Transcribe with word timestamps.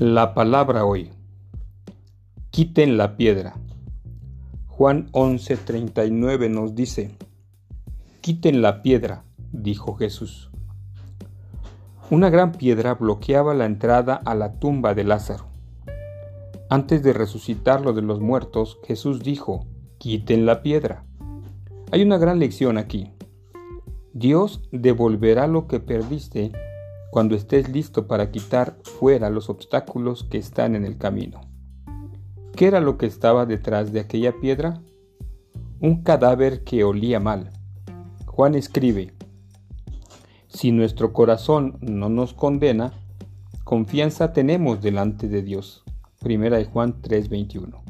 La 0.00 0.32
palabra 0.32 0.86
hoy. 0.86 1.10
Quiten 2.48 2.96
la 2.96 3.18
piedra. 3.18 3.52
Juan 4.66 5.10
11:39 5.12 6.48
nos 6.48 6.74
dice, 6.74 7.10
Quiten 8.22 8.62
la 8.62 8.80
piedra, 8.80 9.24
dijo 9.52 9.96
Jesús. 9.96 10.50
Una 12.08 12.30
gran 12.30 12.52
piedra 12.52 12.94
bloqueaba 12.94 13.52
la 13.52 13.66
entrada 13.66 14.14
a 14.24 14.34
la 14.34 14.58
tumba 14.58 14.94
de 14.94 15.04
Lázaro. 15.04 15.44
Antes 16.70 17.02
de 17.02 17.12
resucitarlo 17.12 17.92
de 17.92 18.00
los 18.00 18.20
muertos, 18.20 18.78
Jesús 18.86 19.22
dijo, 19.22 19.66
Quiten 19.98 20.46
la 20.46 20.62
piedra. 20.62 21.04
Hay 21.92 22.00
una 22.00 22.16
gran 22.16 22.38
lección 22.38 22.78
aquí. 22.78 23.12
Dios 24.14 24.62
devolverá 24.72 25.46
lo 25.46 25.66
que 25.66 25.78
perdiste 25.78 26.52
cuando 27.10 27.34
estés 27.34 27.68
listo 27.68 28.06
para 28.06 28.30
quitar 28.30 28.78
fuera 28.84 29.30
los 29.30 29.50
obstáculos 29.50 30.24
que 30.24 30.38
están 30.38 30.76
en 30.76 30.84
el 30.84 30.96
camino. 30.96 31.40
¿Qué 32.54 32.66
era 32.66 32.80
lo 32.80 32.98
que 32.98 33.06
estaba 33.06 33.46
detrás 33.46 33.92
de 33.92 34.00
aquella 34.00 34.38
piedra? 34.40 34.80
Un 35.80 36.02
cadáver 36.02 36.62
que 36.62 36.84
olía 36.84 37.18
mal. 37.18 37.50
Juan 38.26 38.54
escribe, 38.54 39.12
Si 40.48 40.72
nuestro 40.72 41.12
corazón 41.12 41.78
no 41.80 42.08
nos 42.08 42.32
condena, 42.32 42.92
confianza 43.64 44.32
tenemos 44.32 44.80
delante 44.80 45.28
de 45.28 45.42
Dios. 45.42 45.84
Primera 46.20 46.58
de 46.58 46.66
Juan 46.66 47.00
3:21. 47.02 47.82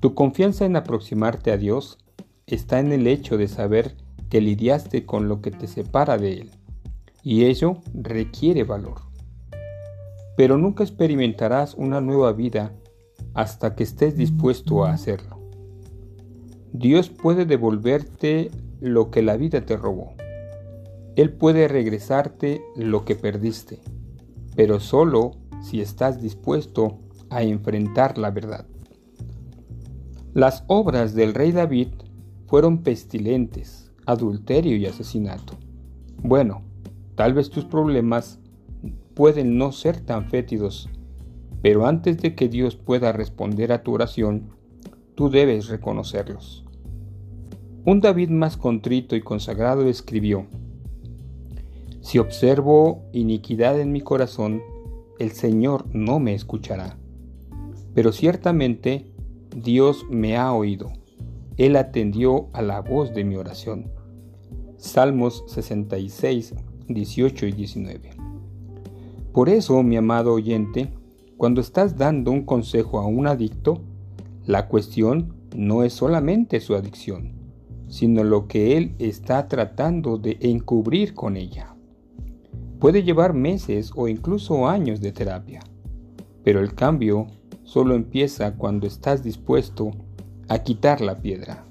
Tu 0.00 0.14
confianza 0.14 0.64
en 0.64 0.76
aproximarte 0.76 1.50
a 1.50 1.56
Dios 1.56 1.98
está 2.46 2.78
en 2.78 2.92
el 2.92 3.06
hecho 3.06 3.36
de 3.36 3.48
saber 3.48 3.96
que 4.30 4.40
lidiaste 4.40 5.04
con 5.04 5.28
lo 5.28 5.40
que 5.40 5.50
te 5.50 5.66
separa 5.66 6.16
de 6.16 6.34
Él 6.34 6.57
y 7.28 7.44
ello 7.44 7.82
requiere 7.92 8.64
valor. 8.64 9.02
Pero 10.34 10.56
nunca 10.56 10.82
experimentarás 10.82 11.74
una 11.74 12.00
nueva 12.00 12.32
vida 12.32 12.72
hasta 13.34 13.74
que 13.74 13.82
estés 13.82 14.16
dispuesto 14.16 14.86
a 14.86 14.92
hacerlo. 14.92 15.38
Dios 16.72 17.10
puede 17.10 17.44
devolverte 17.44 18.50
lo 18.80 19.10
que 19.10 19.20
la 19.20 19.36
vida 19.36 19.60
te 19.60 19.76
robó. 19.76 20.14
Él 21.16 21.34
puede 21.34 21.68
regresarte 21.68 22.62
lo 22.76 23.04
que 23.04 23.14
perdiste, 23.14 23.78
pero 24.56 24.80
solo 24.80 25.32
si 25.60 25.82
estás 25.82 26.22
dispuesto 26.22 26.98
a 27.28 27.42
enfrentar 27.42 28.16
la 28.16 28.30
verdad. 28.30 28.64
Las 30.32 30.64
obras 30.66 31.14
del 31.14 31.34
rey 31.34 31.52
David 31.52 31.88
fueron 32.46 32.82
pestilentes, 32.82 33.92
adulterio 34.06 34.78
y 34.78 34.86
asesinato. 34.86 35.58
Bueno, 36.22 36.67
Tal 37.18 37.34
vez 37.34 37.50
tus 37.50 37.64
problemas 37.64 38.38
pueden 39.14 39.58
no 39.58 39.72
ser 39.72 39.98
tan 39.98 40.26
fétidos, 40.30 40.88
pero 41.62 41.84
antes 41.84 42.18
de 42.18 42.36
que 42.36 42.48
Dios 42.48 42.76
pueda 42.76 43.10
responder 43.10 43.72
a 43.72 43.82
tu 43.82 43.92
oración, 43.92 44.50
tú 45.16 45.28
debes 45.28 45.66
reconocerlos. 45.66 46.64
Un 47.84 48.00
David 48.00 48.30
más 48.30 48.56
contrito 48.56 49.16
y 49.16 49.20
consagrado 49.20 49.88
escribió, 49.88 50.46
Si 52.02 52.20
observo 52.20 53.02
iniquidad 53.12 53.80
en 53.80 53.90
mi 53.90 54.00
corazón, 54.00 54.62
el 55.18 55.32
Señor 55.32 55.86
no 55.92 56.20
me 56.20 56.34
escuchará. 56.34 56.98
Pero 57.94 58.12
ciertamente 58.12 59.10
Dios 59.56 60.06
me 60.08 60.36
ha 60.36 60.52
oído. 60.52 60.92
Él 61.56 61.74
atendió 61.74 62.46
a 62.52 62.62
la 62.62 62.80
voz 62.80 63.12
de 63.12 63.24
mi 63.24 63.34
oración. 63.34 63.90
Salmos 64.76 65.42
66, 65.48 66.54
18 66.88 67.46
y 67.46 67.52
19. 67.52 68.10
Por 69.32 69.48
eso, 69.48 69.82
mi 69.82 69.96
amado 69.96 70.32
oyente, 70.32 70.90
cuando 71.36 71.60
estás 71.60 71.96
dando 71.96 72.30
un 72.30 72.44
consejo 72.44 72.98
a 72.98 73.06
un 73.06 73.26
adicto, 73.26 73.80
la 74.46 74.66
cuestión 74.68 75.34
no 75.54 75.84
es 75.84 75.92
solamente 75.92 76.60
su 76.60 76.74
adicción, 76.74 77.32
sino 77.88 78.24
lo 78.24 78.48
que 78.48 78.76
él 78.76 78.94
está 78.98 79.46
tratando 79.48 80.18
de 80.18 80.38
encubrir 80.40 81.14
con 81.14 81.36
ella. 81.36 81.74
Puede 82.78 83.02
llevar 83.02 83.34
meses 83.34 83.92
o 83.94 84.08
incluso 84.08 84.68
años 84.68 85.00
de 85.00 85.12
terapia, 85.12 85.60
pero 86.42 86.60
el 86.60 86.74
cambio 86.74 87.26
solo 87.64 87.94
empieza 87.94 88.54
cuando 88.54 88.86
estás 88.86 89.22
dispuesto 89.22 89.90
a 90.48 90.60
quitar 90.60 91.00
la 91.00 91.20
piedra 91.20 91.64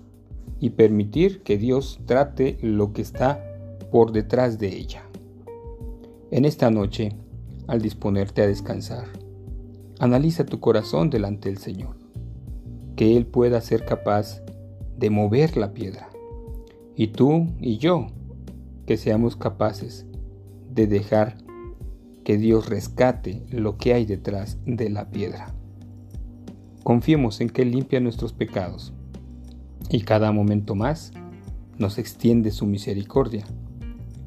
y 0.60 0.72
permitir 0.72 1.42
que 1.42 1.58
Dios 1.58 2.00
trate 2.06 2.58
lo 2.62 2.94
que 2.94 3.02
está 3.02 3.44
por 3.92 4.12
detrás 4.12 4.60
de 4.60 4.76
ella. 4.76 5.07
En 6.30 6.44
esta 6.44 6.70
noche, 6.70 7.16
al 7.68 7.82
disponerte 7.82 8.42
a 8.42 8.48
descansar, 8.48 9.06
analiza 9.98 10.46
tu 10.46 10.60
corazón 10.60 11.10
delante 11.10 11.48
del 11.48 11.58
Señor, 11.58 11.96
que 12.98 13.16
Él 13.16 13.26
pueda 13.26 13.62
ser 13.62 13.86
capaz 13.86 14.42
de 14.98 15.10
mover 15.10 15.56
la 15.56 15.74
piedra, 15.74 16.10
y 16.98 17.08
tú 17.08 17.48
y 17.62 17.78
yo, 17.78 18.08
que 18.86 18.98
seamos 18.98 19.38
capaces 19.38 20.06
de 20.70 20.88
dejar 20.88 21.38
que 22.26 22.38
Dios 22.38 22.68
rescate 22.68 23.46
lo 23.50 23.78
que 23.78 23.94
hay 23.94 24.06
detrás 24.06 24.58
de 24.66 24.90
la 24.90 25.10
piedra. 25.10 25.56
Confiemos 26.84 27.40
en 27.40 27.50
que 27.50 27.64
limpia 27.64 28.02
nuestros 28.02 28.34
pecados 28.34 28.94
y 29.90 30.02
cada 30.02 30.34
momento 30.34 30.76
más 30.76 31.14
nos 31.78 31.98
extiende 31.98 32.52
su 32.52 32.66
misericordia 32.66 33.46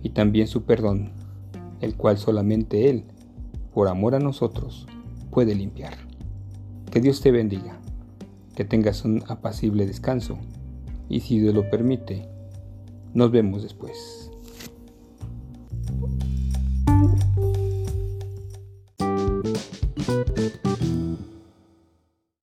y 0.03 0.11
también 0.11 0.47
su 0.47 0.65
perdón 0.65 1.13
el 1.81 1.97
cual 1.97 2.19
solamente 2.19 2.91
Él, 2.91 3.05
por 3.73 3.89
amor 3.89 4.15
a 4.15 4.21
nosotros, 4.21 4.87
puede 5.31 5.55
limpiar. 5.55 5.95
Que 6.91 7.01
Dios 7.01 7.21
te 7.21 7.31
bendiga, 7.31 7.79
que 8.55 8.65
tengas 8.65 9.05
un 9.05 9.23
apacible 9.29 9.87
descanso 9.87 10.39
y 11.09 11.21
si 11.21 11.39
Dios 11.41 11.55
lo 11.55 11.69
permite, 11.71 12.29
nos 13.15 13.31
vemos 13.31 13.63
después. 13.63 14.30